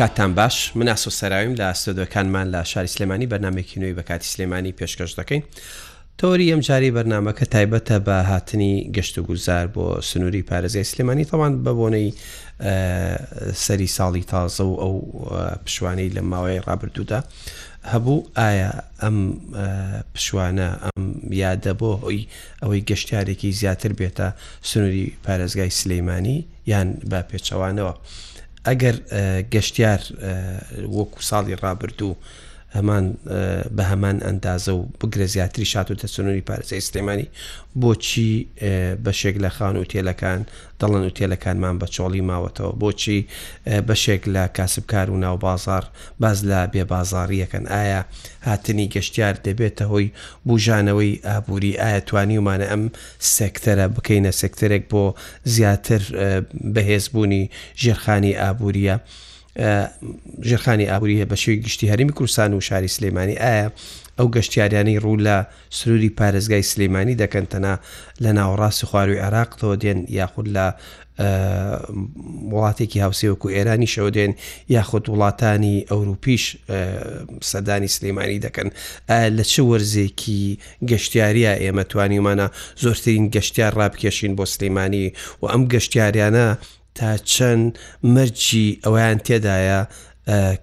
[0.00, 4.72] کاتتان باش من ئاسۆ سەراویم لە ئاستۆدەکانمان لە شاری سلێمانی بەنامێکی نوێی بە کاتی سلێمانی
[4.80, 5.42] پێشکەش دەکەین
[6.20, 11.52] تۆری ئەم جاری بەرنمەکە تایبەتە بە هاتنی گەشت و گوزار بۆ سنووری پارێزگای سلێمانی تەوان
[11.64, 12.08] بەبوونەی
[13.64, 14.94] سەری ساڵی تازە و ئەو
[15.64, 17.20] پشوانەی لە ماوەی ڕابردوودا
[17.92, 18.70] هەبوو ئایا
[19.02, 19.18] ئەم
[20.14, 21.04] پشوانە ئەم
[21.42, 22.26] یادە بۆ هۆی
[22.62, 24.26] ئەوەی گەشتارێکی زیاتر بێتە
[24.68, 26.38] سنووری پارێزگای سلەیمانانی
[26.70, 27.92] یان با پێچەوانەوە.
[28.68, 28.96] ئەگەر
[29.52, 30.00] گەشتیار
[30.96, 32.14] وەکو ساڵی ڕابردوو
[32.76, 33.04] هەمان
[33.76, 37.26] بە هەمان ئەندازە و بگرە زیاتری شات و تەسنووری پارێزە ئیسلێمانی
[37.82, 38.30] بۆچی
[39.04, 40.40] بەشێک لە خان و تێلەکان
[40.80, 43.20] دەڵەن و تێلەکانمان بە چۆڵی ماوەتەوە بۆچی
[43.88, 45.84] بەشێک لە کاسبکار و ناو بازار
[46.22, 48.02] باز لە بێ بازاریەکەن ئایا
[48.48, 50.12] هاتنی گەشتیار دەبێتە هۆی
[50.48, 52.84] بژانەوەی ئابووری ئایا توانی ومانە ئەم
[53.36, 55.04] سێکتەرە بکەینە سێکتەرێک بۆ
[55.54, 56.02] زیاتر
[56.74, 57.42] بەهێزبوونی
[57.82, 58.96] ژێرخانی ئابوووریە.
[60.48, 63.66] ژێرخانی ئابووری هەیە بە شێوی گشتی هەرمی کوردستان و شاری سلێمانی ئایا
[64.18, 65.36] ئەو گەشتیاریانەی ڕوو لە
[65.78, 67.74] سروری پارێزگای سلێمانی دەکەن تەنا
[68.22, 70.66] لە ناوەڕاستی خواروی عراقەوە دێن یاخود لە
[72.54, 74.32] وڵاتێکی هاوسێوەکو ئێرانی شەوە دێن
[74.76, 76.44] یاخود وڵاتانی ئەوروپیش
[77.52, 78.68] سەدانی سلەیمانی دەکەن
[79.36, 80.40] لە چه وەرزێکی
[80.90, 82.46] گەشتیاریە ئێمە توانیمانە
[82.82, 85.06] زۆرترین گەشتیار ڕابکێشین بۆ سلەیمانی
[85.40, 86.48] و ئەم گەشتیاریانە
[86.94, 87.64] تا چەند
[88.14, 89.80] مەرجی ئەویان تێدایە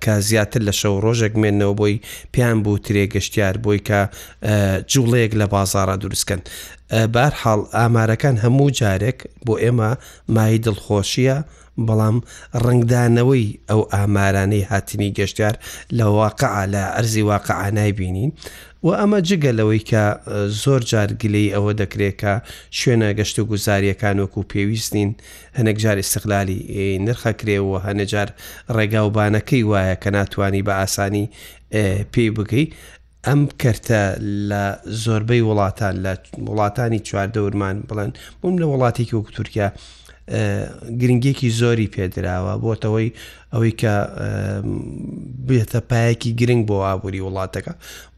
[0.03, 1.97] کە زیاتر لە شەو ڕۆژێک مێنەوە بۆی
[2.33, 3.99] پێیان بوو ترێگەشتیار بۆی کە
[4.91, 6.41] جوڵەیەک لە بازارە دروستکەن
[7.13, 9.91] بارحاڵ ئامارەکان هەموو جارێک بۆ ئێمە
[10.35, 11.37] مای دڵخۆشیە
[11.87, 12.17] بەڵام
[12.65, 15.55] ڕنگدانەوەی ئەو ئامارانەی هاتنی گەشتار
[15.97, 18.31] لە واقع لە ئەرزی واقع ئانای بینین
[18.85, 20.03] و ئەمە جگە لەوەی کە
[20.63, 22.33] زۆر جارگلەی ئەوە دەکرێتکە
[22.79, 25.09] شوێنە گەشت و گوزاریەکان وەکو پێویستین
[25.57, 26.59] هەنێک جار استقلالی
[27.05, 28.29] نرخەکرێەوە هەنەجار
[28.75, 31.25] ڕێگا و بانەکەی وایە کە ناتوانانی بە ئاسانی
[32.13, 32.65] پێی بگەی
[33.27, 34.01] ئەم کەرتە
[34.49, 34.63] لە
[35.03, 36.13] زۆربەی وڵاتان لە
[36.49, 38.11] وڵاتانی چواردەورمان بڵێن
[38.41, 39.67] بووم لە وڵاتێکی وەکو تورکیا
[41.01, 43.09] گرنگێکی زۆری پێدراوە بۆتەوەی
[43.53, 43.93] ئەوەی کە
[45.47, 47.73] بێتە پایەکی گرنگ بۆ ئابووری وڵاتەکە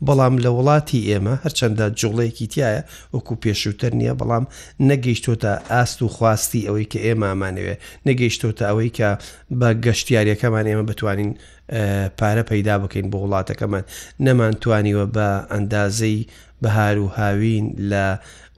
[0.07, 2.81] بەڵام لە وڵاتی ئێمە هەرچەندە جوڵەیەکی تایە
[3.13, 4.45] وەکو پێشوتر نییە بەڵام
[4.89, 7.75] نەگەیشتۆتە ئاست و خواستی ئەوەی کە ئێمە ئەمانەوێ
[8.07, 9.09] نەگەیشتۆتە ئەوەی کە
[9.59, 11.31] بە گەشتیاریەکەمان ئێمە بتوانین
[12.19, 13.83] پارە پەیدا بکەین بۆ وڵاتەکەمان
[14.25, 16.19] نەمانتوانیوە بە ئەندازەی
[16.63, 18.05] بەهار و هاوین لە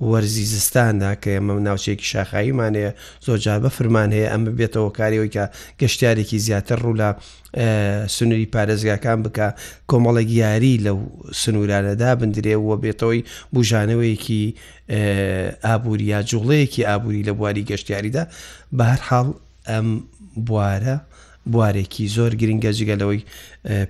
[0.10, 2.92] وەرزی زستاندا کە ئەمە ناوچێکی شاخاییمان هەیە
[3.26, 5.46] زۆرجار بە فرمان هەیە ئەمە بێتەوە کاریەوەی کە
[5.80, 7.10] گەشتارێکی زیاتر ڕوو لە
[8.16, 9.48] سنووری پارێزگاکان بکە
[9.92, 10.98] کۆمەڵێک یاری لەو
[11.42, 13.22] سنوورانەدا بندرێ وە بێتەوەی
[13.54, 14.44] بژانەوەیەکی
[15.68, 18.24] ئابووری یا جوڵەیەکی ئابووری لە بواری گەشتیاریدا
[18.78, 19.28] بە هەر حاڵ
[19.70, 19.88] ئەم
[20.48, 20.98] بوارە
[21.50, 23.22] بوارێکی زۆر گرنگە جگەلەوەی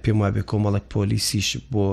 [0.04, 1.86] پێم وابێ کۆمەڵک پۆلیسیش بۆ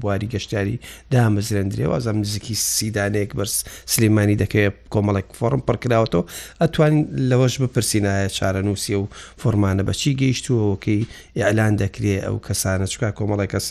[0.00, 0.76] بواری گەشتیاری
[1.12, 3.54] دامەزرێنندرێ وازم نزیکی سیدانەیەک بەرز
[3.92, 6.24] سلمانانی دەکەوێت کۆمەڵێک فۆرم پڕکراوەتەوە
[6.60, 7.00] ئەتوانین
[7.30, 9.08] لەوەش بپرسینایە چارەنووسی و
[9.40, 11.00] فۆرمانە بەچی گەیشتوەوەکەی
[11.36, 13.66] ئیعلان دەکرێت ئەو کەسانە چک کۆمەڵێک کەس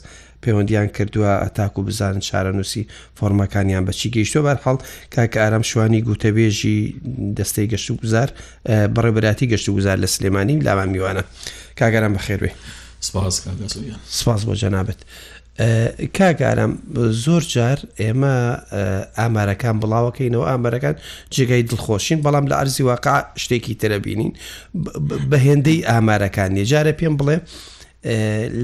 [0.45, 2.81] پەیوەندیان کردووە ئەتاکو بزانن چارەنووسی
[3.19, 4.77] فۆرمەکانیان بەچی گەیشتۆ بەرحەڵ
[5.15, 6.79] کاکە ئارام شوانی گوتەبێژی
[7.37, 8.29] دەستەی گەشت و گوزار
[8.95, 11.23] بڕێبراتی گەشت و گوزار لە سلێمانی لاوان میوانە
[11.79, 12.51] کاگەران بەخێروێ
[14.19, 14.99] سپاس بۆ جەنابێت.
[16.17, 16.71] کاگارم
[17.25, 18.33] زۆر جار ئێمە
[19.19, 20.95] ئامارەکان بڵاوەکەینەوە ئامارەکان
[21.33, 24.31] جێگای دڵخۆشین بەڵام لە ئەرزی واقع شتێکی تەرەبینین
[25.29, 27.37] بە هێندەی ئامارەکان یێجارە پێم بڵێ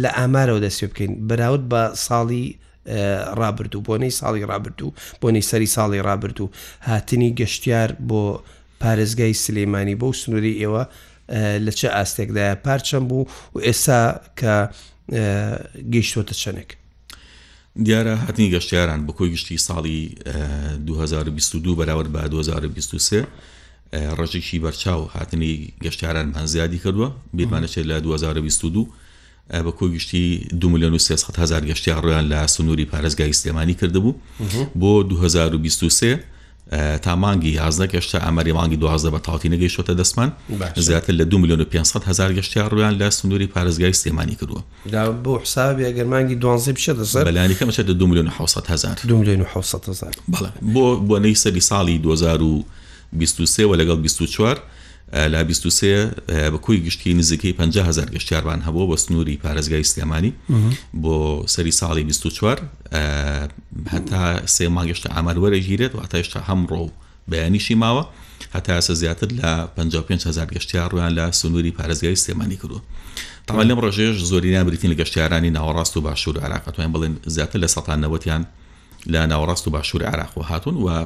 [0.03, 2.45] لە ئامارەوە دەسێ بکەین براود بە ساڵی
[3.41, 4.89] رابرد و بۆنەی ساڵی رابرد و
[5.21, 6.49] بۆنەی سەری ساڵی رابرد و
[6.89, 8.23] هاتنی گەشتیار بۆ
[8.81, 10.83] پارێزگای سلەیمانی بۆ سنووری ئێوە
[11.65, 13.25] لە چه ئاستێکدایە پارچەم بوو
[13.55, 14.03] و ئێستا
[14.39, 14.55] کە
[15.93, 16.69] گەیشتۆتە چەنێک
[17.85, 19.99] دیارە هاتنی گەشتیاران بکۆی گشتی ساڵی
[20.85, 23.25] 2022 بەراورد بە 2023
[24.19, 28.87] ڕژێکی بەرچاو هاتنی گەشتیاران هەنزیادی کردووە بیرمانەشێت لە 2022
[29.53, 30.97] بە کۆگشتی دو میلیۆن و
[31.41, 34.13] هزار گەشتی ڕیان لە سنووری پارێزگای سلێمانی کردبوو
[34.79, 36.23] بۆ 2023
[37.01, 40.29] تا مانگی یازدە گەشتە ئەمەری مانگی دوازدە بە تاڵی نەگەیشتە دەستمان
[40.77, 45.41] زیاتر لە دو میلیۆن و 500 هزار گەشتی ڕویان لە سنووری پارێزگای سلێمانی کردووە بۆ
[45.41, 49.41] حسابی ئەگەر مانگی دوانزی بشە دەسەر بەلانی کەمەشە دو میلیۆن و 600 هزار دو میلیۆن
[49.57, 54.63] و 600 هزار بەڵێ بۆ بۆ نەی سەری ساڵی 2023 و لەگەڵ 24
[55.13, 60.31] لا 23 بەکوی گشتی نزیکەی 500هزار گەشتیاربان هەبوو بە سنووری پارێزگای سلێمانی
[61.01, 62.61] بۆ سەری ساڵی 24
[63.87, 66.89] هەتا سێ ماگەشتە ئامار وەرەگیرێت و هەتا هێشتا هەمڕۆ
[67.29, 68.05] بەیانیشی ماوە
[68.55, 72.81] هەتاسە زیاتر لە 550هزار گەشتیار ڕویان لە سنووری پارێزگای سلێمانی کردووە
[73.47, 77.99] تاما لەم ڕژێش زۆری نابرین لە گەشتیارانی ناوەڕاست و باشوور عراقەتوان بڵێن زیاتر لە سەتان
[78.03, 78.43] نەوەتیان
[79.09, 81.05] لە ناوەڕاست و باشوور عراق و هاتون و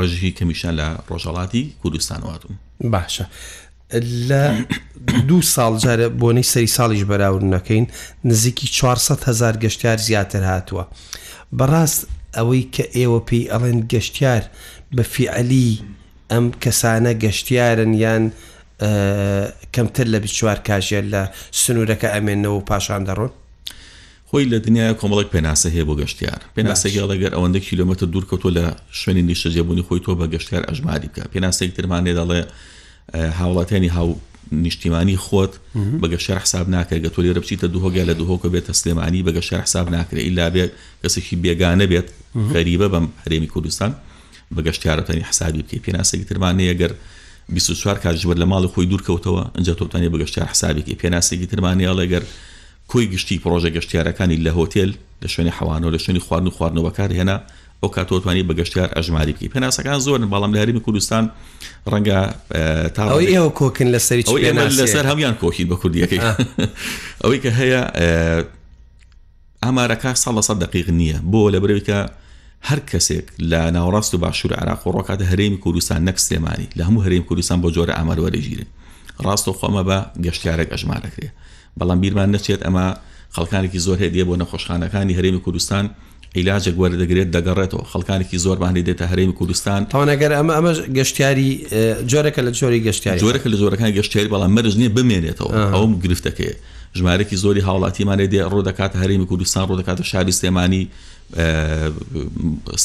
[0.00, 2.54] ڕێژێکی کەمیشە لە ڕۆژەڵاتی کوردستانەوەتون
[2.94, 3.24] باشە
[4.28, 4.42] لە
[5.28, 7.84] دوو ساڵ جارە بۆنەی سەری ساڵیش بەراورد نەکەین
[8.28, 10.84] نزیکی 400 هزار گەشتیار زیاتر هاتووە
[11.58, 12.00] بەڕاست
[12.36, 14.42] ئەوەی کە ئێوە پێی ئەڵێن گەشتیار
[14.96, 15.70] بە فیعلی
[16.32, 18.24] ئەم کەسانە گەشتیارن یان
[19.74, 21.22] کەمتر لە بچوار کاژێر لە
[21.60, 23.32] سنوورەکە ئەمێنەوە پاشان دەڕۆن
[24.32, 28.64] خۆی لە دنیای کۆمەڵک پێناسە هەیە بۆ گەشتیار پێناسەگەڵ لەگەر ئەوەندە کیلومتر دوورکەوتۆ لە
[29.00, 32.40] شوێنی نیشتەجێبوونی خۆی تۆ بە گەشتیار ئەژماری بکە پێناسێک ترمانێ دەڵێ
[33.38, 34.08] هاوڵاتیانی هاو
[34.64, 35.52] نیشتیمانی خۆت
[36.02, 40.22] بەگەشار حساب ناکرێت گە تۆ لێرە بچیتە دوهۆگە لە دوهۆکە بێتە سلێمانی بەگەشار حساب ناکرێت
[40.26, 40.64] ئیلا بێ
[41.02, 42.08] کەسێکی بێگانە بێت
[42.54, 43.90] غەریبە بەم هەرێمی کوردستان
[44.56, 46.92] بەگەشتیارەتانی حسابی بکەی پێناسێکی ترمانەیە گەر
[47.48, 52.24] 24 کاتژبەر لە ماڵی خۆی دوورکەوتەوە ئەجا تۆتانی بەگەشتار حسابێکی پێناسێکی ترمانی ئەڵێگەر
[52.90, 54.90] کۆی گشتی پرۆژە گەشتیارەکانی لە هۆتێل
[55.24, 57.38] لە شوێنی حوانەوە لە شوێنی خواردن و خواردنەوەکار هێنا
[57.82, 61.24] ئەو کاتۆتوانی بە گەشتیار ئەژماری بکەی پێناسەکان زۆرن بەڵام لە هەرمی کوردستان
[61.92, 62.18] ڕەنگە
[62.96, 64.22] تا ئێوە کۆکن لە سەری
[64.78, 66.20] لەسەر هەمیان کۆکی بە کوردیەکەی
[67.24, 67.80] ئەوەی کە هەیە
[69.64, 71.98] ئامارەکە ساڵ لە سە دقیق نییە بۆ لە برەوەیکە
[72.68, 77.02] هەر کەسێک لە ناوڕاست و باشوور عراق و ڕۆکاتە هەرێمی کوردستان نەک سلێمانی لە هەموو
[77.06, 78.68] هەرێمی کوردستان بۆ جۆرە ئامارەوەرەگیرن
[79.24, 81.28] ڕاستۆ خۆمە بە گەشتیارێک ئەژمارەکرێ
[81.80, 82.86] بەڵام بیرمان نەچێت ئەمە
[83.36, 85.84] خەڵکانێکی زۆر هەیە بۆ نەخۆشخانەکانی هەرێمی کوردستان
[86.36, 91.48] عیلاج گوەر دەگرێت دەگەڕێتەوە خەڵکانێکی زۆر باندی دێتە هەرێمی کوردستان تاوانەگەر ئەمە ئەمە گەشتیاری
[92.10, 96.52] جۆرەکە لە جۆری گەشتیار جۆرەکە لە زۆرەکان گەشتیاری بەڵام مەرج نیە بمێنێتەوە ئەوم گرفتەکەی
[96.98, 100.82] ژمارەی زۆری هاوڵاتیمانێ دێ ڕوودەکات هەرێمی کوردستان ڕوودەکاتە شاری سێمانی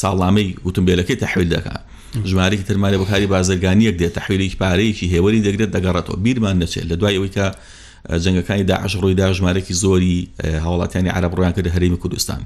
[0.00, 1.82] ساڵامەی وتمبیلەکەی تحویل دەکات
[2.30, 7.32] ژمارەی ترمانی بەکاری بازرگانیەک دێت تحویلێکی پارەیەکی هێوەری دەگرێت دەگەڕێتەوە بیرمان نەچێت لە دوای ئەوەی
[7.36, 7.46] کە
[8.06, 12.40] جنگەکانی داعش ڕوویدا ژمارەی زۆری هاوڵاتیانی عرب ڕۆیان کرد هەرمی کوردستان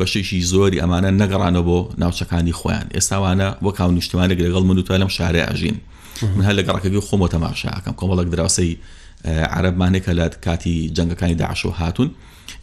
[0.00, 5.42] بەشێکی زۆری ئەمانە نەگەڕانە بۆ ناوچەکانی خۆیان ئێستاوانە وەکاو نیشتوانێک لەگەڵ من وتوان لەم شارێ
[5.50, 5.76] ئاژین
[6.36, 8.78] من هەر لە گەڕەکەبی خۆمە تەماشاکەم کۆمەڵک دراوسی
[9.24, 12.10] عربمانێکە لە کاتی جنگەکانی داعش و هاتون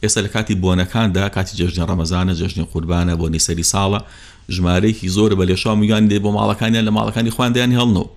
[0.06, 4.00] ئێستا لە کاتی بۆنەکاندا کاتی جژنی ڕەمەزانە جژنی قوربانە بۆ نیسەری ساڵە
[4.53, 8.07] ژمارەیەکی زۆر بە لێشا میگان دێ بۆ ماڵەکانیان لە ماڵەکانی خواندیان هەڵنەوە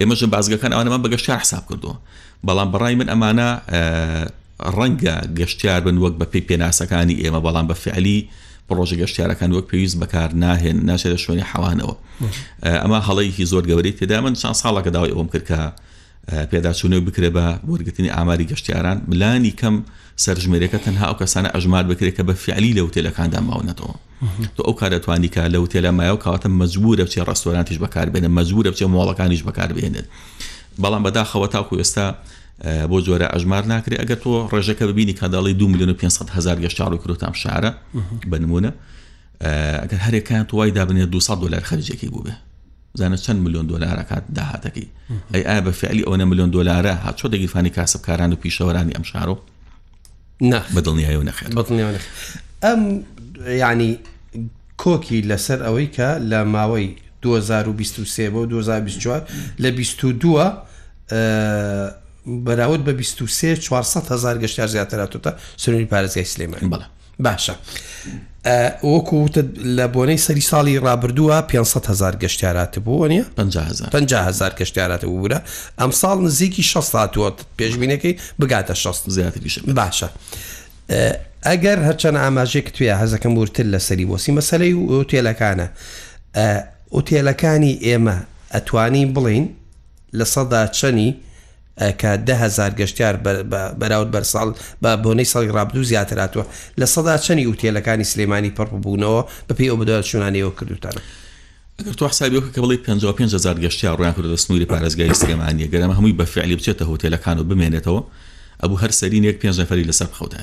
[0.00, 1.90] ئێمەژم بازگەکان ئەوانەمان بەگەشتار حساب کردو
[2.46, 3.48] بەڵام بەڕای من ئەمانە
[4.78, 8.18] ڕەنگە گەشتیار بن وەک بە پێی پێناسەکانی ئێمە بەڵام بە فعلی
[8.78, 11.94] ڕۆژە گەشتیارەکان وەک پێویست بەکار ناهێن ناشێت لە شوێنی حەوانەوە
[12.82, 15.60] ئەمە هەڵەیەکی زۆر گەورەی تێدا من چند ساڵەکە داوای ئەوم کردکە
[16.30, 19.74] پێداچوونە بکرێ بە وەرگتنی ئاماری گەشتیاران ملانی کەم
[20.24, 23.96] سەرژمێرەکە تەنها ئەو کەسانە ئەژمار بکرێتکە بە فعلی لە وتێلەکاندا ماونەتەوە
[24.56, 29.42] تو ئەو کارەتوانیکە لە وتێلە مایە و کاواتە مەزبورە بچێ ڕستۆرانتیش بەکاربێنە مەزبورە بچێ مۆڵەکانیش
[29.48, 29.96] بەکاربێنن
[30.82, 32.06] بەڵام بەداخەوە تاکو ئێستا
[32.90, 36.90] بۆ جۆرە ئەژمار ناکرێت ئەگەر تۆ ڕێژەکە ببینی کاداڵی دو میلیۆن و 500 هزار گەشتار
[36.94, 37.70] و کرۆتام شارە
[38.32, 38.70] بنمونە
[39.82, 42.32] ئەگەر هەرێکیان توای دابنێت 200 دلار خەرجێکی بوو بێ
[42.98, 44.86] زانە چەند میلیۆن دلارەکات داهاتەکەی
[45.34, 49.36] ئەی ئایا بە فعلی ئەوە میلیۆن دلارە هاچۆ دەگیرفانی کاسبکاران و پیشەوەرانی ئەم شارۆ
[50.74, 51.50] بەدڵنیایە و نەخێت
[52.62, 52.80] ئەم
[53.64, 53.98] ینی
[54.82, 59.28] کۆکی لەسەر ئەوەی کە لە ماوەی 2023 بۆ 2024
[59.58, 60.52] لە 22
[62.44, 66.84] بەراورد بە 23 400 هزار گەشتار زیاتراتوتە سنووری پارێزگای سلێمان بڵە
[67.24, 67.54] باشە
[68.92, 69.42] وەکوتە
[69.78, 75.38] لە بۆنەی سەری ساڵی ڕابردووە 500 هزار گەشتارات بوو نیە 50 هزار گەشتارات وورە
[75.80, 77.30] ئەم ساڵ نزیکی 6 هاتووە
[77.62, 80.08] پێشبینەکەی بگاتە 6 زیاتریش باشە.
[81.46, 85.66] ئەگەر هەرچەند ئاماژێک توێ هەزەکەم ورتل لە سەری بۆسی مەسلەی و تێلەکانە
[86.94, 88.16] ئوتێلەکانی ئێمە
[88.54, 89.46] ئەتوانین بڵین
[90.18, 91.10] لە سەدا چەنی
[91.80, 93.16] کە دههزار گەشتار
[93.80, 94.52] بەراود بەر ساڵ
[94.84, 96.42] بە بۆنەی ساڵی ڕابدوو زیاتراتوە
[96.80, 101.00] لە سەدا چەنی وتێلەکانی سلێمانی پڕبوونەوە بەپی ئەو بدات شوونانەوە کردوتانە.
[101.78, 106.12] ئەگەر تو حسابیەوە کە بڵی 55زار گەشتی ڕویان کرد لە سنووری پارێزگای سلێمانی گەرەمە هەمووی
[106.20, 108.02] بەفعلی بچێتە هۆتێلەکان و بمێنێتەوە
[108.62, 110.42] ئەبوو هەر سەرین یەک پێ نەفری لەسەر خەوتە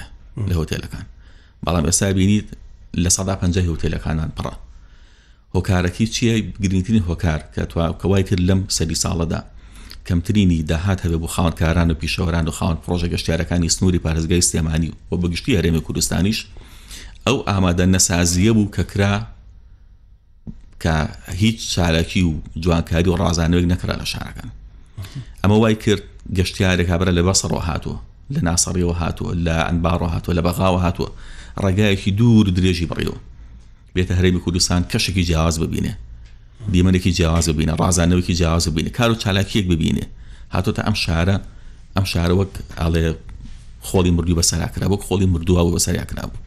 [0.50, 1.06] لە هۆتێلەکان
[1.66, 2.48] بەڵام ئێستا بینیت
[3.04, 4.48] لە سەدا پ هۆتێلەکانان پڕ
[5.56, 9.40] هۆکارەکی چیە گرنگترین هۆکار کە تو کەوای کرد لەم سەری ساڵەدا
[10.08, 15.16] کەمترینی داهات هەبێ بۆ خاونکاران و پیشەوەران و خاون پرۆژە گەشتیارەکانی سنووری پارێزگای سلێمانی و
[15.16, 16.46] بەگشتی هەرێمی کوردستانیش
[17.28, 19.28] ئەو ئامادە نەسازیە بوو کە کرا
[20.84, 20.96] کە
[21.34, 24.50] هیچ چالکی و جوانکاری و ڕازانەوەی نەکرا لە شارەکان
[25.44, 26.02] ئەمە وای کرد
[26.38, 27.98] گەشتیارێک هابرە لە بەسەڕەوە هاتووە
[28.36, 31.10] لە ناسەڕیەوە هاتووە لە ئەنبارڕۆ هاتووە لە بەغاوە هاتووە
[31.64, 33.18] ڕێگایەکی دوور درێژی بڕیەوە
[33.96, 35.92] بێتە هەرێمی کوردستان کەشێکی جیاواز ببینێ
[36.76, 40.06] دیمەنێکی جیاواز ببینە ڕازانەوەکی جیاواز ببینە کار و چالاکیەک ببینێ
[40.56, 41.36] هاتۆتە ئەم شارە
[41.96, 43.06] ئەم شارە وەک ئاڵێ
[43.88, 46.40] خۆڵی مردوو بەسەراکرا وەک خۆڵی مردووە بەسەریاکرا بوو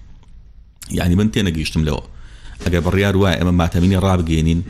[0.99, 2.02] یعنی من تێنەگەیشتم لەوە
[2.64, 4.61] ئەگەر بڕیار وایە ئەمە ماتەمینی ڕابگەێنین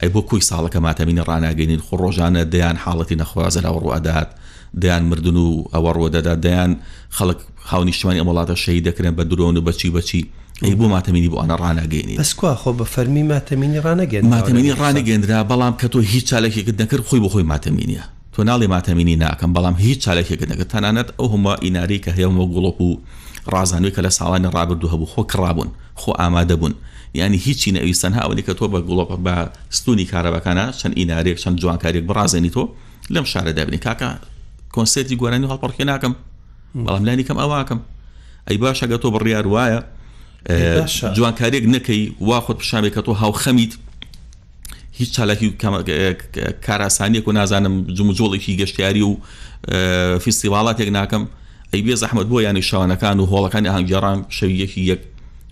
[0.00, 4.30] ئەی بۆ کوی ساڵەکە ماتەمینە ڕناگەینین خۆ ڕۆژانە دەیان حاڵەتی نەخوازەرا ڕوادات
[4.82, 6.72] دەیان مردن و ئەوە ڕۆدەدا دەیان
[7.16, 10.22] خەڵک خاونی شوانی ئەمەڵاتە شەی دەکرێن بە درۆن و بەچی بەچی
[10.64, 15.74] ئەی بۆ ماتەمینی بۆ ئەە ڕانەگەینی بەسکوا خۆ بە فەرمی ماتەمینی ڕانەگەن ماتەمینی ڕانەگەندرا بەڵام
[15.80, 18.04] کە تۆ هیچ چالێکێکت نەکرد خۆی بە خۆی ماتەمینیە
[18.34, 22.76] تۆ ناڵی ماتەمینی ناکەم بەڵام هیچ چالێکێکت نەکرد تەنانەت ئەو هەموو ئیناری کە هەیەمە گوڵپ
[22.86, 22.88] و
[23.52, 25.68] ڕازانوی کە لە ساڵانی ڕابردو هەبوو خۆ کڕابوون
[26.00, 26.74] خۆ ئامادە بوون
[27.20, 29.34] ینی هیچی نەویستەن هاونی کە تۆ بە گوڵۆپ بە
[29.76, 32.62] ستونی کارەبەکانە چەند ئینارێک چەند جوانکارێک بڕازێنی تۆ
[33.14, 34.10] لەم شارە دابنی کاکە
[34.74, 36.12] کۆنسێتی گۆرانی هەڵپەڕکێ ناکەم
[36.86, 37.80] بەڵام لانی کەم ئەواکەم
[38.48, 39.80] ئەی باشەگە تۆ بڕیار وایە
[40.48, 43.72] جوانکارێک نەکەی وا خۆت پیششانێکە تۆ هاوخەمیت
[44.98, 45.50] هیچ چالاکی
[46.66, 49.16] کاراسانیەک و نازانم جمجۆڵێکی گەشتیاری و
[50.24, 51.24] فیسیواڵاتێک ناکەم
[51.72, 55.00] ئەی بێ زەحمت بۆ یانی شەوانەکان و هۆڵەکانی هەنگگەڕان شەویەکی یەک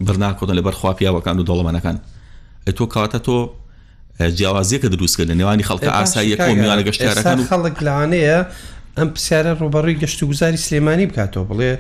[0.07, 1.97] بەرناکۆتن لە بەرخواپیاوەکان و دەڵمانەکان
[2.79, 3.49] تۆ کاتە تۆ
[4.37, 8.41] جیاوازیەکە دروستکە لە نێوانی خەڵکە ئاساییەکە و میوانە گەشتیارەکان خەڵک لاانەیە
[8.99, 11.73] ئەم پرسیارە ڕوبەڕی گەشتگوزاری سلێمانی بکاتەوە بڵێ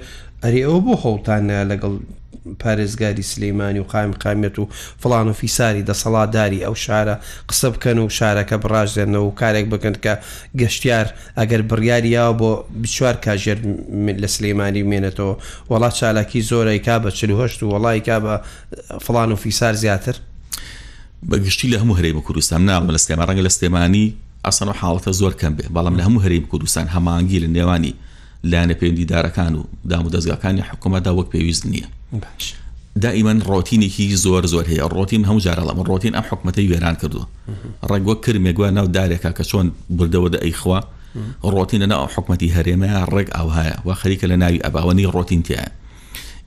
[0.42, 1.92] ئەری ئەوە بۆ هەوڵتانە لەگەڵ
[2.62, 4.68] پارێزگاری سلەیمانی و قایم قامێت و
[5.02, 7.16] فلان و فیساری دەسەڵاتداری ئەو شارە
[7.48, 10.14] قسە بکەن و شارەکە بڕاژێنەوە و کارێک بکەن کە
[10.60, 11.06] گەشتیار
[11.38, 12.50] ئەگەر بڕیاریاوە بۆ
[12.82, 13.58] بچوار کاژێر
[14.22, 15.32] لە سلەیمانی مێنێتەوە
[15.70, 18.32] وڵات چالاکی زۆرە کا بە چهشت و وڵی کا بە
[19.04, 20.14] فلان و فیسار زیاتر
[21.28, 24.06] بەگشتی لە هەموو هەرێمە کوردستان ناڵ لە سلێمان ڕەنگە لە سلێمانی
[24.48, 27.94] ئەسن و حاڵەتە زۆر کەم بێ بەڵام لە هەموو هەریب کوردستان هەمانگی لە نێوانی
[28.50, 31.86] لایەنە پەیوەندیدارەکان و دام و دەستگاکانی حکوومەتدا وەک پێویست نییە
[33.02, 37.26] دائیمەن ڕۆتینێکی زۆر زۆر هەیە ڕۆتین هەموو جارەڵام ڕۆتین ئەم حکوومەتی وێران کردووە
[37.90, 39.66] ڕێگوە کرمێگووە ناو دارێکە کە چۆن
[39.98, 40.80] بردەوە دە ئەیخوا
[41.54, 45.70] ڕۆتینە ناو حکوومەتی هەرێمەیە ڕێک ئاوهایە و خەریکە لە ناوی ئەباوەنی ڕۆتین تیان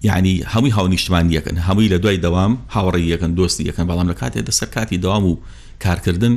[0.08, 4.40] یعنی هەمووی هاونیشتمان یەکەن هەمووی لە دوای دەوام هاوڕێ یەکەن دۆستی یەکەن بەڵام لە کاتێ
[4.50, 5.34] دەسەر کاتی داوام و
[5.84, 6.34] کارکردن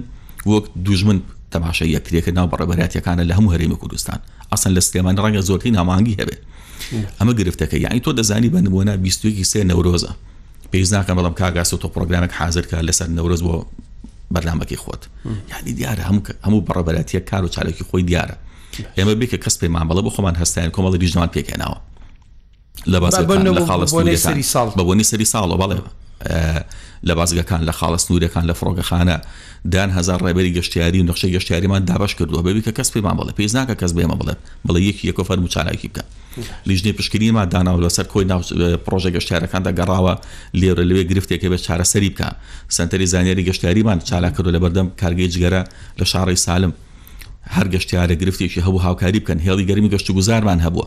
[0.50, 1.18] وەک دوژمن
[1.52, 4.18] تەماشای یەکرێکردنا بەڕێبەراتەکانە لە هەموو هەرێمە کوردستان
[4.52, 6.36] ئەسن لە سلێمان ڕەنگە زۆرترین هەمانگی هەبێ
[7.20, 10.12] ئەمە گرفتەکە یانی تۆ دەزانی بە نمونە بیستوکی سێ نەورۆزە
[10.72, 13.54] پێویست ناکەم بەڵام کاگاس و تۆ پرۆگرامێک حاضرکە لەسەر نەورۆز بۆ
[14.34, 15.02] بەرنمەکی خۆت
[15.52, 18.36] یعنی دیارە هەم هەموو بەڕێبەراتیە کار و چالێکی خۆی دیارە
[18.98, 21.76] ئێمە بێکە کەس پێمان بەڵە بۆ خۆمان هەستیان کۆمەڵی دیژمان پێکێناوە
[22.92, 23.90] لە باز خاڵ
[24.78, 25.76] بۆنی سەری ساڵ بەڵێ
[27.08, 29.18] لە بازگەکان لە خاڵە سنوورەکان لە فڕۆگەخانە
[29.72, 33.48] دان هزار ڕێبەری گەشتیاری و نقشەی گەشتیاریمان دابش کردووە بەبی کە کەس پێمان بڵێ پێی
[33.56, 36.02] ناکە کەس بێمە بڵێت بڵێ یەکی یەکۆفەر وچالاکی بکە
[36.68, 38.40] لیژنی پشکنیما داناوە لەسەر کۆی ناو
[38.86, 40.14] پرۆژە گەشتیارەکاندا گەڕاوە
[40.60, 42.28] لێرە لەوێ گرفتێکی بە چارەسەری بکە
[42.68, 45.62] سنتەری زانیاری گەشتیاریمان چالا کردو لە بەردەم کارگەی جگەرە
[45.98, 46.72] لە شارڕی سالم
[47.56, 50.86] هەر گەشتیارە گرفتێکی هەبوو هاوکاری بکەن هێڵی گەرمی گەشت گوزارمان هەبووە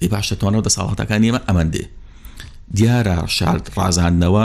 [0.00, 1.84] پێ باشتەوانەوە دە ساڵاتەکان ئێمە ئەمەندێ
[2.78, 4.44] دیارە شارد ڕازاندنەوە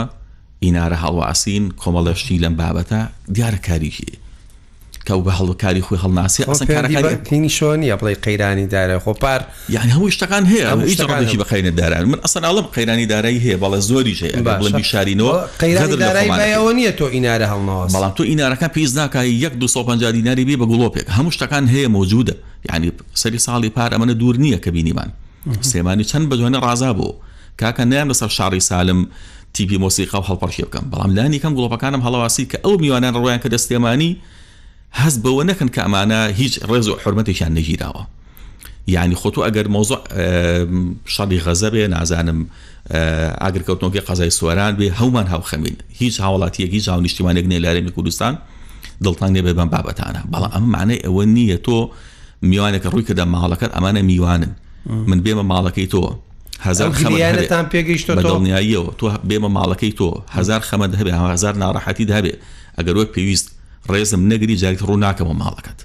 [0.64, 3.00] ئینارە هەڵواسین کۆمەڵەشتی لەم بابەتە
[3.34, 4.12] دیارە کاریکی
[5.08, 9.40] کە بە هەڵوکاری خۆی هەڵناسی ئەسنی شۆنیە بڵی قەیرانی دارە خۆپار
[9.76, 13.80] یان هەموو شتەکان هەیە هیچڕێکی بە قەینە داران من ئەسن ئاڵم قەیرانی دارایی هەیە بەڵە
[13.88, 20.12] زۆری ژێ بڵندی شارینەوە قەیرەوە نییە تۆ ئینارە هەڵنەوە بەڵام تۆ ئینارەکە پێیز ناکایی 150
[20.12, 22.34] دیناری بێ بە گوڵۆپێک هەموو شتەکان هەیە مۆجودە
[22.68, 25.10] یعنی سەری ساڵی پار ئەمەە دوور نییە کە بینیمان
[25.72, 27.12] سێمانی چەند بەجوێنە ڕازا بوو
[27.60, 29.00] کاکە نیان لەسەر شاری سالم
[29.54, 33.48] تیپی مۆسیقا و هەڵپەڕشی بکەم بەڵام لانی کەم گوڵۆپەکانم هەڵەواسی کە ئەو میوانان ڕۆیان کە
[33.54, 34.12] دەستێمانی
[35.00, 38.02] هەست بەوە نەکەن کە ئەمانە هیچ ڕێز و حرمەتێکیان نەگیراوە
[38.86, 39.96] یعنی خۆتو ئەگەر مۆزۆ
[41.14, 42.46] شەڵی غەزە بێ نازانم
[43.42, 48.34] ئاگرکەوتنۆکی قەزای سوەران بێ هەومان هاوخەمین هیچ هاوڵاتیەکی ژاو نیشتیوانێک نێ لارێمی کوردستان
[49.04, 51.78] دڵتان نێ بێبان بابەتانە بەڵام ئەم معنەی ئەوە نییە تۆ
[52.50, 54.52] میوانێکە ڕووی کەدا ماڵەکەت ئەمانە میوانن
[54.86, 56.00] من بێمە ماڵەکەی تۆ
[56.60, 62.34] هزارتان پێگەیشتەوەڵنیاییەوە تۆ بێمە ماڵەکەی تۆ هزار خەمە هەبێ هزار ناڕاحەتی هەبێ
[62.78, 63.46] ئەگەر وە پێویست
[63.92, 65.78] ڕێزم نەگری جارێک ڕوو ناکەمە ماڵەکەت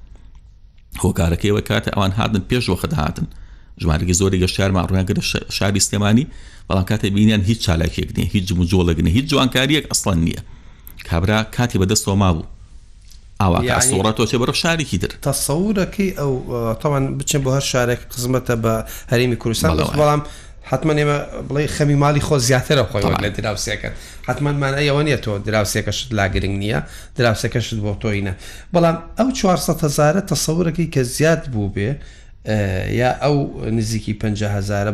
[1.02, 3.26] هۆکارەکەیەوە کاتە ئەوان هاتن پێش وەخت هاتن
[3.83, 6.26] ژمارەی زۆری گەشتارمان ڕویان کرد شاری سلێمانی
[6.68, 10.42] بەڵام کاتێ بینیان هیچ چالاکێک نیە هیچ مجۆڵگنە هیچ جوانکاریەک ئەسڵەن نییە
[11.09, 12.47] کابرا کاتی بەدەستەوە ما بوو
[13.43, 16.33] ئاوا سوڕە تۆچێ بەرە شارێکی در تەسەورەکەی ئەو
[16.83, 18.75] تەوان بچین بۆ هەر شارێک قزمەتە بە
[19.12, 20.21] هەرمی کوردستان بەڵام
[20.71, 23.88] حتمما ئێمە بڵێ خەمی ماڵی خۆ زیاترە خۆی لە دراوسەکە
[24.29, 26.81] حتممانمان ئەوە نیە تۆ دراوسەکەشت لاگرنگ نییە
[27.19, 28.35] دراوسەکەشت بۆ تۆینە
[28.75, 31.91] بەڵام ئەو 400 هزارە تەسەورەکەی کە زیاد بوو بێ
[33.00, 33.35] یا ئەو
[33.79, 34.93] نزیکی 500هزارە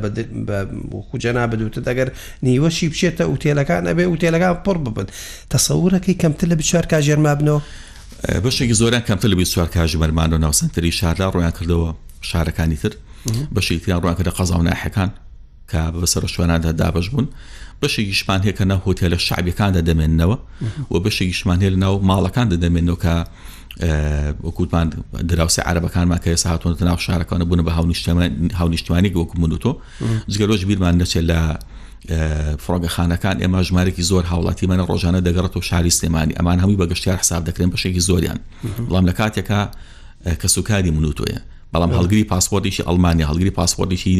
[1.08, 2.08] خوجەنا بدوتە دەگەر
[2.46, 5.06] نیوەشی بچێتە ئوتێلەکان ئەبێ ئوتێلەکان پڕ ببن
[5.54, 7.60] تەسەورەکەی کەمتر لە بچوار کا ژێرما بنەوە
[8.44, 11.88] بەشێکی زۆران کەمتە لەبی سوار کاژمەرمان و ناوسنتری شاردا ڕۆیان کردەوە
[12.30, 12.92] شارەکانی تر
[13.54, 15.10] بەشێکیان ڕوان کردە قەزا و ناحەکان
[15.70, 17.26] کە بەسەر شوێناندا دابش بوون
[17.82, 20.36] بەشێکی شمان هەیە کە ناو هۆتێ لە شعبەکاندا دەمێننەوە
[20.92, 23.14] و بەشێکی شمان هەیە لە ناو ماڵەکاندا دەمێنەوە کە
[23.82, 24.86] وەکووتمان
[25.28, 27.70] دراوسی عربەکانمان کە ێستا هاتوۆنە ناو شارەکانە بوون بە
[28.54, 29.76] هاونیشتوانی وەکو منوتۆ
[30.30, 31.40] جگەرۆژ بیرمان نەچێت لە
[32.64, 37.42] فڕۆگەخانەکان ئێمە ژمارێکی زۆر هاوڵاتی منە ڕۆژانە دەگەڕێتەوە شاری سلێمانی ئەمان هەمووی بە گەشتیار حساب
[37.50, 38.38] دەکرێن بەشێکی زۆریان
[38.88, 39.60] بەڵام لە کاتێکە
[40.40, 41.40] کە سوکاری منوتۆیە
[41.74, 44.16] بەڵام هەلگری پاسپۆرتیشی ئەلمانیا هەلگری پاسپۆرتیشی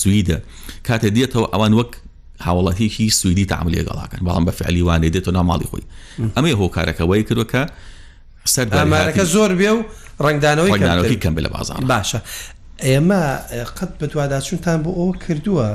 [0.00, 0.36] سویدە
[0.88, 1.92] کاتە دێتەوە ئەوان وەک
[2.46, 5.84] هاوڵەتێکی سوئدی تعمل لێگەڵاکەن بەڵام بە فعلیوان دێتەوە ناماڵی خۆی
[6.36, 7.62] ئەمەی هۆکارەکەەوەی کردوەکە
[8.54, 9.80] سەر ئامارەکە زۆر بێ و
[10.26, 12.18] ڕنگدانەوەی کەم لە بازان باشە
[12.86, 13.22] ئێمە
[13.78, 15.66] قەت بەدوواداچونتان بۆ ئەوە کردووە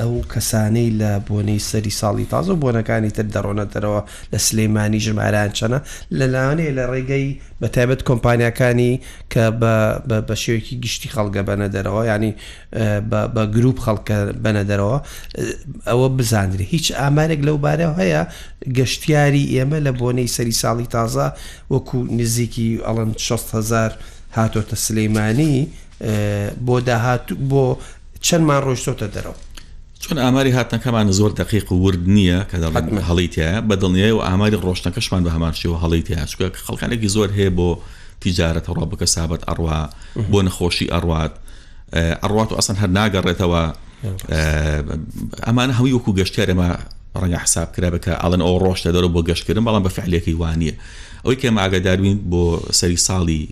[0.00, 4.00] ئەو کەسانەی لە بۆنەی سەری ساڵی تازە و بۆنەکانی تر دەڕۆنە دەرەوە
[4.32, 5.78] لە سلەیمانی ژماران چەنە
[6.18, 7.26] لە لاانێ لە ڕێگەی
[7.60, 8.92] بەتابەت کۆمپانیەکانی
[9.32, 9.44] کە
[10.28, 12.32] بە شێوەیەکی گشتی خەڵگە بەنە دەرەوە ینی
[13.34, 14.98] بە گروپ خەڵکە بەنە دەرەوە
[15.90, 18.22] ئەوە بزانری هیچ ئامارێک لەو بارە هەیە
[18.78, 21.26] گەشتیاری ئێمە لە بۆنەی سەری ساڵی تازە
[21.72, 23.92] وەکو نزیکی ئەڵەن 6هزار
[24.38, 25.54] هاتۆتە سلەیمانی
[26.66, 27.64] بۆ داهات بۆ
[28.26, 29.38] چەندمان ڕۆشتۆتە دەرەوە
[30.00, 32.56] چون ئاماری هاتنەکەمان زۆر دقیق و ورد نییە کە
[33.08, 37.78] هەڵیتە بە دڵنیای و ئاماری ڕۆشنەکەشمان بە هەمانشیەوە هەڵیتە چکە خەڵکانێکی زۆر هەیە بۆ
[38.20, 39.80] تیجارەت ڕابکە سابەت ئەڕوا
[40.32, 41.32] بۆ نەخۆشی ئەڕات
[42.22, 43.62] ئەڕات و ئەسن هەر ناگەڕێتەوە
[45.46, 46.68] ئەمانە هەمووی وەکو گەشتێرەمە
[47.20, 50.72] ڕەنگە حساب کرا بکە ئەڵەن ئەو ڕۆشتە دەرە بۆ گەشتکردن بەڵام بە فعلێکی وانە
[51.24, 52.44] ئەوەی کەم ئاگاداروین بۆ
[52.78, 53.42] سەری ساڵی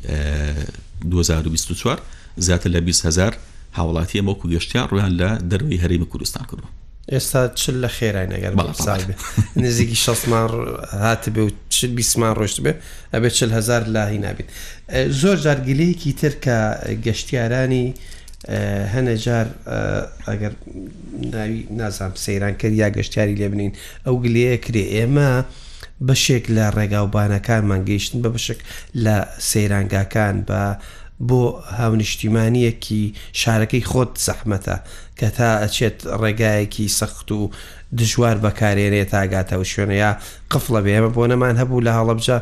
[1.05, 2.01] 2024
[2.37, 3.37] زیاتر لە 20 هزار
[3.81, 6.65] هاوڵاتی ئەمەکو گەشتیار ڕویان لە دەروی هەرمی کوردستان کردو
[7.13, 8.53] ئێستا چل لە خێرای نەگەر
[9.57, 10.51] نزیکی شمان
[11.03, 12.73] هات بێ و چ بیسمان ڕۆشت بێ
[13.15, 14.49] ئەبێ چل هزار لاهی نابێت
[15.21, 16.57] زۆر جارگلەیەکی تر کە
[17.07, 17.87] گەشتیارانی
[18.95, 19.47] هەنە جار
[20.29, 20.53] ئەگەر
[21.33, 23.73] ناوی نازام سەیران کرد یا گەشتیاری لێ بنین
[24.07, 25.31] ئەو گلەیە کرێ ئێمە
[26.09, 28.61] بەشێک لە ڕێگاوبانەکانمان گەیشتن بە بەشێک
[29.05, 29.17] لە
[29.51, 30.61] سەیرانگاکان بە
[31.29, 31.43] بۆ
[31.79, 33.03] هاونیشتیمانیەکی
[33.41, 34.77] شارەکەی خۆت سەحمەتە
[35.19, 37.41] کە تا ئەچێت ڕێگایەکی سەخت و
[38.01, 40.11] دژوار بەکارێرێ تاگاتەوە شوێنە یا
[40.53, 42.37] قفڵە بێمە بۆ نەمان هەبوو لە هەڵەبجە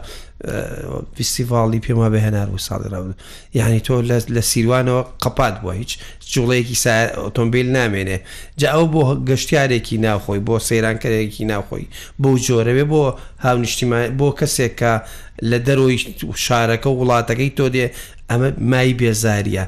[1.16, 3.14] فیسیڤاڵی پێما بەهێنار و ساڵی ڕون
[3.58, 3.92] یعنی تۆ
[4.36, 5.90] لە سیروانەوە قپات بووە هیچ
[6.34, 6.76] جوڵەیەکی
[7.24, 8.18] ئۆتۆمبیل نامێنێ
[8.60, 11.84] جا ئەو بۆ گەشتارێکی ناوخۆی بۆ سەیرانکەرێکی ناوخۆی
[12.22, 13.02] بۆ جۆرەوێ بۆ
[13.44, 14.92] هاونیشتیمان بۆ کەسێک کە
[15.50, 15.96] لە دەرۆی
[16.44, 17.86] شارەکە و وڵاتەکەی تۆ دێ
[18.30, 19.64] ئەمە مای بێزاریە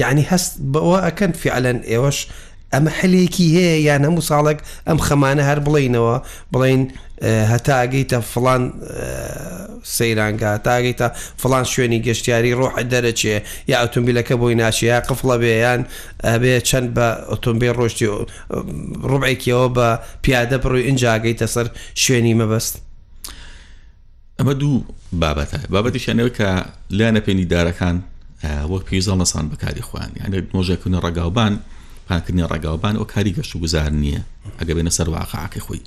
[0.00, 2.18] یعنی هەست بەوە ئەکەن فعلەن ئێوەش
[2.74, 6.16] ئەمە حلێکی هەیە یان هەموو ساڵێک ئەم خەمانە هەر بڵینەوە
[6.52, 6.82] بڵین
[7.52, 8.62] هەتاگەیتە فلان
[9.96, 11.06] سەیرانگە تاگەیتە
[11.42, 13.36] فلان شوێنی گەشتیاری ڕۆحە دەرەچێ
[13.72, 15.80] یا ئۆتۆمبیلەکە بۆی ناچی یا قفڵە بێیان
[16.42, 18.06] بێ چەند بە ئۆتۆمبیل ڕۆشتی
[19.10, 19.88] ڕوبێکیەوە بە
[20.24, 21.66] پیادە بڕووی ئنجاگەیتە سەر
[22.04, 22.74] شوێنی مەبەست
[24.38, 24.74] ئەمە دوو
[25.22, 26.48] بابەتە بابەتی شانەوە کە
[26.96, 27.96] لیانە پێنیدارەکان
[28.72, 31.54] وەک پێزڵ نەسان بەکاری خوان یان مۆژێکونە ڕگاوبان
[32.08, 34.20] پاکردنی ڕێگاوبان ئەو کاری گەشت و گوزار نییە
[34.60, 35.80] ئەگە بێنە سەر واقعاکە خۆی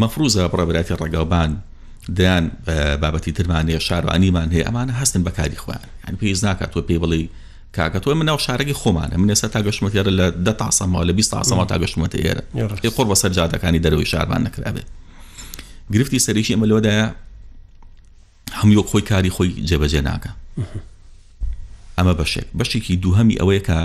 [0.00, 1.50] مەفروزە بڕێبراتی ڕێگاوبان
[2.18, 2.44] دەیان
[3.02, 7.24] بابەتی ترمانەیە شاروانیمان هەیە ئەمانە هەستن بەکاری خۆیان ئەن پێیز ناکات تۆ پێ بڵی
[7.76, 11.30] کاکە تۆ منەو شارەی خۆمانە من ێستا تا گەشتمە ئێرە لە دە تاسەما لە 20
[11.36, 14.86] تاسەما تا گەشتمە ئێرە خۆ بە سەر جادەکانی دەروی شارمان نکرابێت
[15.92, 17.08] گرفتی سەریشی ئەمە لۆدایە
[18.60, 20.30] هەموو خۆی کاری خۆی جێبەجێ ناکە
[21.98, 23.78] ئەمە بەشێک بەشێکی دووهەمی ئەوەیە کە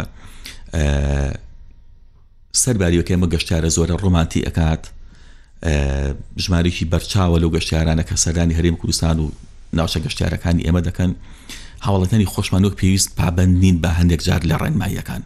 [2.63, 4.83] سەرباریەکە مە گەشتارە زۆرە ڕۆمانتی ئەکات
[6.43, 9.25] ژمارێکی بەرچاوە لەو گەشتیارانە کە سەردانی هەرێم کوردستان و
[9.77, 11.12] ناوچە گەشتیارەکانی ئێمە دەکەن
[11.86, 15.21] هاوڵەتانی خۆشمانۆک پێویست پابند نین بە هەندێک جار لە ڕێنماییەکان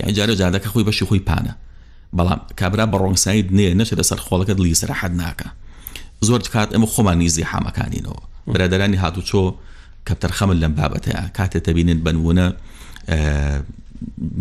[0.00, 1.52] یان جارە جادەکە خۆی بەشی خۆی پانە
[2.16, 5.48] بەڵام کابرا بە ڕۆنگساید نێ نەچێت لەسەر خۆڵەکەت لی سەرحەت ناکە
[6.26, 8.20] زۆر کات ئەمە خۆمان نیزی حامەکانینەوە
[8.54, 9.44] برادرانی هاتوچۆ
[10.08, 12.46] کەپتەرخەمل لەم بابەتەیە کاتێت تەبینێت بنبوونە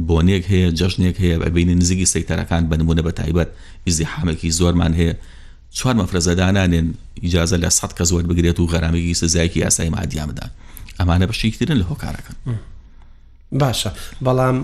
[0.08, 3.50] بۆنێک هەیە جەژنێک هەیە بینی نزیکی سەیتەرەکان بنمونە بە تایبەت
[3.88, 5.14] ئیزیحامێکی زۆرمان هەیە
[5.78, 6.88] چوار مەفرەزەدانانێن
[7.24, 10.46] ئیجاازە لە سەد کە زۆر بگرێت و غەرامێکی سزایکی یاسای مادیامدا
[11.02, 12.38] ئەمانە بەشیکترن لە هۆکارەکەن
[13.62, 13.92] باشە
[14.26, 14.58] بەڵام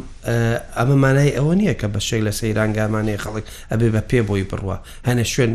[0.77, 4.77] ئەمە مانای ئەوە نییە کە بە شێک لە سەیرانگامانەیە خەڵک ئەبێ بە پێ بۆی بڕوە
[5.07, 5.51] هەنە شوێن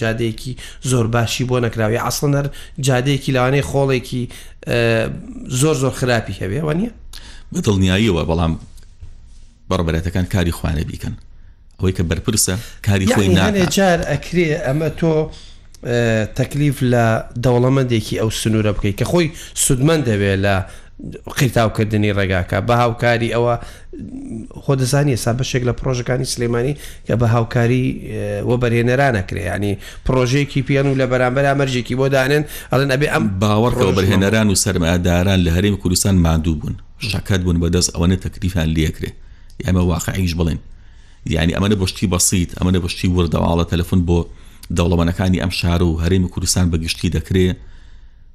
[0.00, 0.52] جادەیەکی
[0.90, 2.46] زۆر باشی بۆ نەکراوی ئاسڵەر
[2.86, 4.22] جادەیەکی لاوانەیە خۆڵێکی
[5.60, 6.90] زۆر زۆر خراپی هەبێ وە نییە
[7.54, 8.52] دڵنیاییەوە بەڵام
[9.70, 11.14] بەڕبەرێتەکان کاری خوانە بیکەن
[11.78, 12.54] ئەوەی کە بەرپرسە
[12.86, 15.14] کاری خۆی نانێجار ئەکرێ ئەمە تۆ
[16.38, 17.04] تەکلیف لە
[17.44, 19.26] دەوڵەمەندێکی ئەو سنوورە بکەیت کە خۆی
[19.64, 20.54] سودمەند دەوێت لە
[21.38, 23.54] قیرتاوکردنی ڕێگاکە بە هاوکاری ئەوە
[24.64, 26.74] خۆ دەزانانی ئێستا بەشێک لە پرۆژەکانی سلێمانی
[27.06, 27.86] کە بە هاوکاری
[28.48, 29.72] وەبەرهێنەرانەکرێ ینی
[30.06, 35.40] پرۆژێکی پیان و لە بەرامبەر ئامەرجێکی بۆ دانێن ئەڵەن ئەبێ ئەم باوەڕ بەرهێنەران و سەرمەداران
[35.46, 36.76] لە هەرێمی کوردستان مادوو بوون
[37.08, 39.08] شکات بوون بەدەست ئەوەنە تەکریفان لەکرێ
[39.64, 40.58] ئەمە واقعیش بڵێن
[41.26, 44.26] یعنی ئەمەە بەشتی بەسییت ئەمەە بەشتی وردەواڵە تەلەفۆن بۆ
[44.76, 47.54] دەوڵەمەەکانی ئەم شار و هەرێمی کوردستان بەگشتی دەکرێ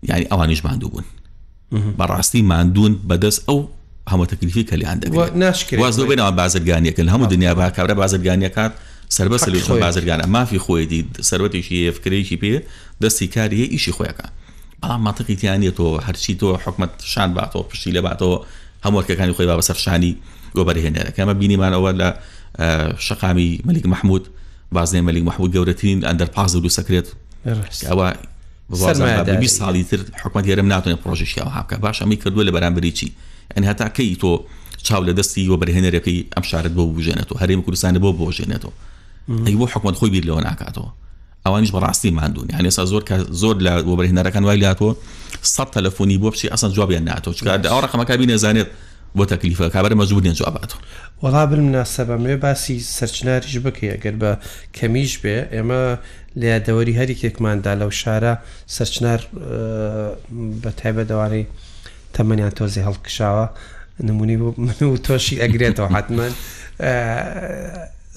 [0.10, 1.06] یعنی ئەوانیش ماندوو بوون
[2.00, 3.60] بەڕاستی مادون بەدەست ئەو
[4.12, 8.72] هەمە تەکلیفی کەلیان دەواز بێنەوە بازرگانیەکەن هەموو دنیا با کابرا بازرگانیەکات
[9.18, 9.54] سربەسەر
[9.86, 12.56] بازرگانە مافی خۆیدی سرەتێکی فکرێکی پێ
[13.04, 14.28] دەستی کاریە ئیشی خۆیەکە
[14.86, 18.38] بەڵام ماتقی تیانێتەوە هەرچی تۆ حکومت شان باتەوە پشتی لە باتەوە
[18.86, 20.14] هەمووەکەەکانی خۆی با بەسەرشانی
[20.56, 22.10] گۆبەرهێنێت کەمە بینیمانەوە لە
[23.08, 24.24] شقامی مەلیک مححمود
[24.76, 27.08] بازنێ مەلیک مححمود گەورەترین ئەندەر پاز و سەکرێت
[27.90, 28.10] ئەوە
[29.58, 33.12] ساڵی تر حکومت یارم ناتوانێت پرۆژشیەوە هاکە باش ئەمی کردووە لە بەرامبەری چی
[33.58, 34.40] ئەن هەتا کەی تۆ
[34.88, 38.74] چاو لە دەستی وە بەرهێنەرەکەی ئەم شارت بۆ بژێنێت و هەرێم کوردستانە بۆ بۆژێنێتەوە
[39.46, 40.90] ئەی بۆ حکومت خۆی بیر لەوە ناکاتەوە
[41.46, 44.96] ئەوانیش بەڕاستی مادون یان ێستا زۆر کە زۆر لە بەرهێنەرەکان وای لاتۆ
[45.56, 48.68] سە تەلفۆنی بۆ بچی ئەسن جوابیان ناتۆ چکار ئەو ڕقمەکەبی نەزانێت
[49.18, 50.72] بۆ تەکلیفە کابەر مەجبورێن جوابات
[51.24, 54.32] وەڵا بناسەبە مێ باسی سەرچناریش بکە ئەگەر بە
[54.78, 55.82] کەمیش بێ ئێمە
[56.42, 58.34] لێدەوەری هەریکێکماندا لەو شارە
[58.76, 59.22] سەرچنار
[60.64, 61.46] بە تایبەتدەوارەی
[62.16, 63.48] تەمەنیان تۆزی هەڵکشاوە
[64.08, 66.28] نمونی من و تۆشی ئەگرێتەوە حتمما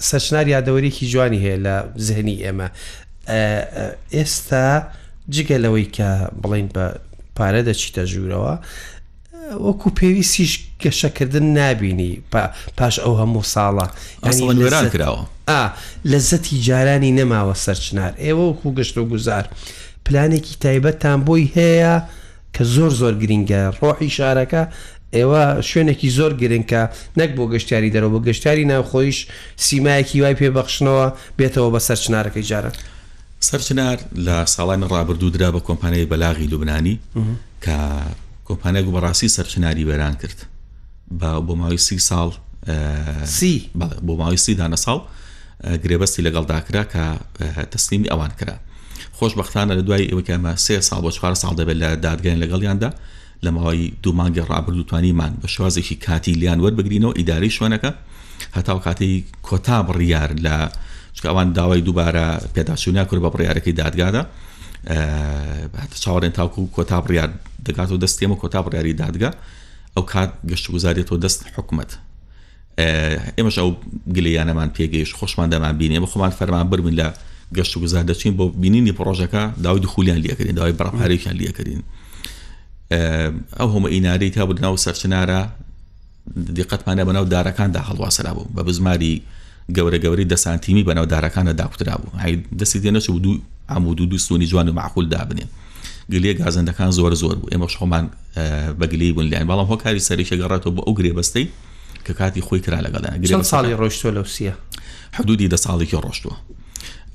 [0.09, 1.75] سەرچنار یادەوەریکی جوانی هەیە لە
[2.07, 2.67] زهنی ئێمە
[4.15, 4.67] ئێستا
[5.35, 6.09] جگەلەوەی کە
[6.41, 6.85] بڵین بە
[7.37, 8.53] پارە دەچیتە ژوورەوە
[9.65, 12.13] وەکو پێویستیش گەشەکردن نابینی
[12.77, 13.85] پاش ئەو هەموو ساڵە
[14.25, 15.23] ئەسڵێران کراوە
[16.11, 19.45] لە زەتی جارانی نەماوە سەرچنار ئێوە وەکو گەشت و گوزار
[20.05, 21.95] پلانێکی تایبەتتان بۆی هەیە
[22.55, 24.63] کە زۆر زۆر گرینگە ڕۆحی شارەکە
[25.17, 26.81] ئێوە شوێنێکی زۆر گرنگکە
[27.19, 29.17] نەک بۆ گەشتیاری دەرەوە بۆ گەشتیاری ناوخۆیش
[29.67, 31.05] سیمایەکی وای پێبەخشنەوە
[31.39, 32.71] بێتەوە بە سەر چنارەکەی جارە.
[33.47, 36.99] سەرچنار لە ساڵان ڕابردوو درا بە کۆمپانیای بەلاغی لوبنانی
[37.65, 37.77] کە
[38.47, 40.39] کۆمپانیای گوبڕاستی سەرچناری وێران کرد
[41.19, 42.29] بە بۆ ماوەی سی ساڵ
[43.25, 43.69] سی
[44.07, 44.99] بۆ ماوەی سی دانە ساڵ
[45.83, 47.03] گرێبەستی لەگەڵداکرا کە
[47.71, 48.55] تەسلیمی ئەوان کرا
[49.19, 52.89] خۆشببختانە لە دوای ئەوەکەمە سێ ساڵ بۆ چوار ساڵ دەبێت لە دادگەن لەگەڵیاندا
[53.45, 57.91] لە ماوەی دوومانگە ڕابردووتوانیمان بە شوازێکی کاتی لیان وەربگرینەوە ئیداری شوێنەکە
[58.57, 60.55] هەتاو کاتی کۆتا بڕیار لە
[61.27, 64.25] ئەوان داوای دووبارە پێداشوونیا کورد بە بڕیارەکەی دادگادا
[65.99, 67.29] چاوەڕێن تاکو کۆتا بڕیار
[67.69, 69.31] دەگات و دەستێمە کۆتا بڕیاری دادگا
[69.97, 71.91] ئەو کات گەشت گوزارێتەوە دەست حکوومەت
[73.37, 73.69] ئێمەش ئەو
[74.15, 77.07] گلیانەمان پێگەیش خۆشمان دەمان بینێ بە خۆمان فەرمان برمن لە
[77.57, 81.81] گەشت گوزار دەچین بۆ بینینی پرۆژەکە داوای دخولیان لەکردین داوای بەڕپارێکیان لەکردین
[83.59, 85.39] ئەو هەمە ئینارەی تا بناو سەرچنارە
[86.59, 89.21] دقەتمانە بەناو دارەکاندا هەڵواسەرا بوو بە بزماری
[89.77, 93.37] گەورە گەوری دە سانتیمی بەناودارەکانە داکوترا بوو دەستی دێنەچ دوو
[93.69, 95.45] ئامود و دو سوونی جوان و معخول دابنێ
[96.11, 98.05] گلێ گازندەکان زۆر زۆر بوو ئێمە خۆمان
[98.79, 101.47] بەگلی بوون لیان بەڵام هۆکاری سەریشە گەڕێتەوە بۆ ئەو گرێبەستەی
[102.05, 104.51] کە کاتی خۆی کرا لەگەڵ ساڵی ڕۆشتۆ لەوسە
[105.13, 106.35] حدودی دە ساڵێکی ڕۆشتووە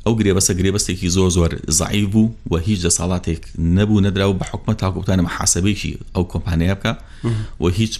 [0.06, 3.42] ئەو گرێبەسە گرێبەستێکی زۆر زۆر زعی بوو و هیچ دە ساڵاتێک
[3.76, 6.92] نەبوو نەدرا و بە حکومە تاکوتانم حاسبێکی ئەو کۆمپانیا بکە
[7.62, 7.92] و هیچ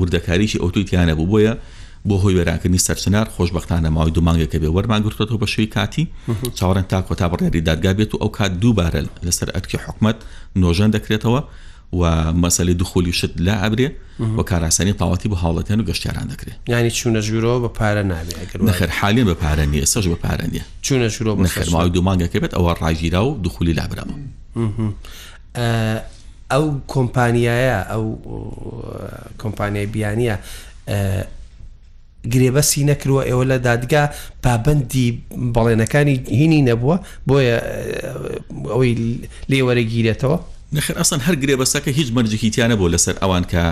[0.00, 1.54] وردەکاریشی ئۆتویتیانە بوو بۆیە
[2.08, 6.04] بۆ هۆی وێراکردنی سەرچنار خۆشببختانە ماوەی دومانگەکە بێ وەرماگرتەوە بە شوی کاتی
[6.56, 10.16] چاوەڕەن تا کۆتا بڕێری دادگا بێت و ئەو کات دووبارە لەسەر ئەتکی حکومت
[10.62, 11.40] نۆژەن دەکرێتەوە
[11.98, 12.02] و
[12.42, 13.88] مەسلی دخۆلی شت لا ئەبرێ
[14.36, 18.88] بە کاراسانی تاواتی بە هاوڵەتیان و گەشتیاران دەکرێت ینی چوونە ژوورەوە بە پارە نابێت نەخر
[19.00, 22.72] حالیان بە پارە نیە سەش بە پارە نیە چوونە ژوورۆ نەخەر ماوەی دومانگەکە بێت ئەوە
[22.82, 24.14] ڕاگیرا و دخولی لابرامە
[26.52, 28.04] ئەو کۆمپانیایە ئەو
[29.42, 30.36] کۆمپانیای بیانیە
[32.32, 34.04] گرێبەسی نەکردوە ئێوە لە دادگا
[34.42, 35.06] پابندی
[35.54, 36.96] بەڵێنەکانی هینی نەبووە
[37.28, 37.56] بۆیە
[38.72, 38.92] ئەوەی
[39.50, 40.36] لێوەرە گیرێتەوە
[40.76, 43.62] نخر ئەسن هەر گرێبەسەکە هیچ مەرجێکیتیانە بۆ لەسەر ئەوان کە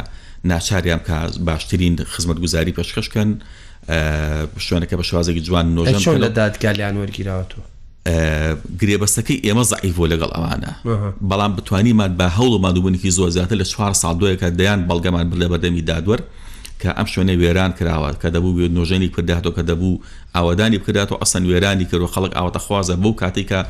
[0.51, 1.17] ناچاریان کە
[1.49, 3.29] باشترین خزمەت گوزاری پێشکەشکەن
[4.67, 7.63] شوێنەکە بە شوازێکی جوان نۆژ لە دادگالیان وەرگیراوەوە
[8.81, 10.73] گرێبەستەکەی ئێمە زعیفۆ لەگەڵ ئەوانە
[11.31, 15.83] بەڵام بتوانیمان بە هەوڵ مادوبوونکی زۆر زیاتر لە چوار ساڵ دوۆیەکە دەیان بەڵگەمان لە بەردەمی
[15.91, 16.21] دادوەر
[16.83, 19.95] کە ئەم شوێنە وێران کراوە کە دەبوو بێت نۆژێنی کرداتەوە کە دەبوو
[20.35, 23.61] ئاوادانی بکردات و ئەسن وێرانی کرد و خەڵک ئاوتە خوازە بەو کاتێککە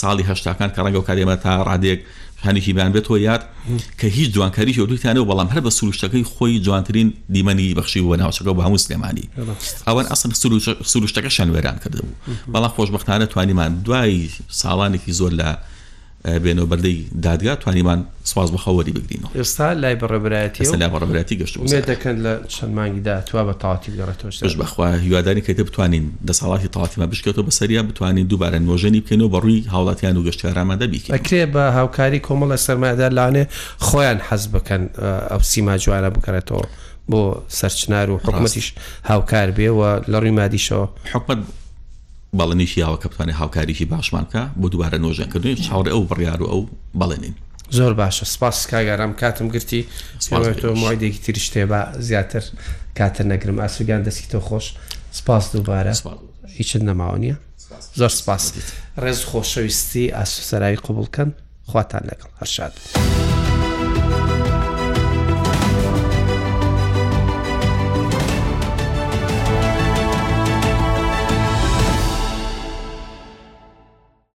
[0.00, 2.00] ساڵی هەشتاکان کە ڕەنگە و کارێمە تا ڕادێک
[2.46, 3.42] هەنیکی بیان بێتەوە یاد
[4.00, 8.62] کە هیچ جوانکاریش دوتانەوە بەڵام هەر بە سروشتەکەی خۆی جوانترین دیمەنی بەخشی و ناوچەکە بە
[8.66, 9.26] هەموو سلێمانی
[9.88, 10.30] ئەوەن ئەسن
[10.92, 12.16] سروشتەکە شەنوێران کردبوو
[12.54, 14.18] بەڵام خۆشببختانە توانیمان دوای
[14.62, 15.48] ساڵانێکی زۆر لە
[16.24, 21.56] بێنەوەبەردەی دادگا توانیمان سواز بەخەوەری بگرینەوە ئێستا لای بەڕێبراەتی لای بەڕێبراتی گەشت
[21.90, 27.06] دەکەن لە چەند مانگی داوا بە تااتی گەڕێتەوەش بەخوا هیوادانی کە بتوانین دە ساڵاتی تااتیمە
[27.12, 32.56] بشکێتەوە بەسەریا بتوانین دووبارە نوۆژەنی بکەینەوە بەڕووی هاوڵاتیان و گەشتیارامە دەبیکە ئەکرێ بە هاوکاری کۆمەڵە
[32.66, 33.44] سەرمادار لاانێ
[33.86, 34.82] خۆیان حەز بکەن
[35.30, 36.66] ئەو سیما جوانە بکەێتەوە.
[37.12, 37.22] بۆ
[37.58, 38.68] سەرچنار و حکومەتیش
[39.10, 41.38] هاوکار بێەوە لە ڕووی مادیشەوە حکومت
[42.38, 46.62] بەڵێنیشی یاوە کە بتوانێت هاوکاریشی باشمان بکە بۆ دووارە نۆژەکردنی چاوەڕێ ئەو بڕیار و ئەو
[47.00, 47.34] بەڵێنین
[47.76, 49.80] زۆر باشە سپاس کاگەرام کاتم گرتی
[50.60, 52.44] تۆ مایدێکی تریش تێبا زیاتر
[52.98, 54.66] کاتە نەگرم ئاسوگیان دەستی تۆ خۆش
[55.18, 55.92] سپاس دووبارە
[56.56, 57.36] هیچت نەماوە نیە
[58.00, 58.44] زۆر سپاس
[59.02, 61.30] ڕێز خۆشەویستی ئاسوسەرایی قوبولکەن
[61.70, 62.74] خواتان لەگەڵ هەرشاد.